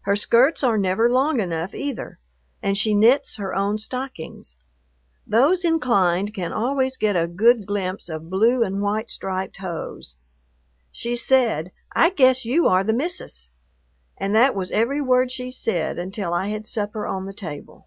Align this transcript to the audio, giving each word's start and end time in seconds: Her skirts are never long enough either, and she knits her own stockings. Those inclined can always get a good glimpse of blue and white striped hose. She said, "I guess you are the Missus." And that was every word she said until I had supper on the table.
Her 0.00 0.16
skirts 0.16 0.64
are 0.64 0.76
never 0.76 1.08
long 1.08 1.38
enough 1.38 1.76
either, 1.76 2.18
and 2.60 2.76
she 2.76 2.92
knits 2.92 3.36
her 3.36 3.54
own 3.54 3.78
stockings. 3.78 4.56
Those 5.28 5.64
inclined 5.64 6.34
can 6.34 6.52
always 6.52 6.96
get 6.96 7.14
a 7.14 7.28
good 7.28 7.64
glimpse 7.64 8.08
of 8.08 8.28
blue 8.28 8.64
and 8.64 8.82
white 8.82 9.12
striped 9.12 9.58
hose. 9.58 10.16
She 10.90 11.14
said, 11.14 11.70
"I 11.94 12.10
guess 12.10 12.44
you 12.44 12.66
are 12.66 12.82
the 12.82 12.94
Missus." 12.94 13.52
And 14.16 14.34
that 14.34 14.56
was 14.56 14.72
every 14.72 15.00
word 15.00 15.30
she 15.30 15.52
said 15.52 16.00
until 16.00 16.34
I 16.34 16.48
had 16.48 16.66
supper 16.66 17.06
on 17.06 17.26
the 17.26 17.32
table. 17.32 17.86